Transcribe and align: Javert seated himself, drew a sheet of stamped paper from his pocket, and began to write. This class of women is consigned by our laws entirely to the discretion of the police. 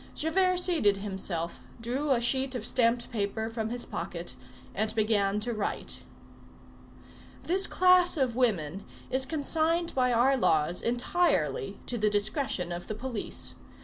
Javert 0.15 0.57
seated 0.57 0.97
himself, 0.97 1.59
drew 1.79 2.09
a 2.09 2.19
sheet 2.19 2.55
of 2.55 2.65
stamped 2.65 3.11
paper 3.11 3.49
from 3.51 3.69
his 3.69 3.85
pocket, 3.85 4.35
and 4.73 4.95
began 4.95 5.39
to 5.41 5.53
write. 5.53 6.01
This 7.43 7.67
class 7.67 8.17
of 8.17 8.35
women 8.35 8.83
is 9.11 9.27
consigned 9.27 9.93
by 9.93 10.11
our 10.11 10.35
laws 10.35 10.81
entirely 10.81 11.77
to 11.85 11.99
the 11.99 12.09
discretion 12.09 12.71
of 12.71 12.87
the 12.87 12.95
police. 12.95 13.53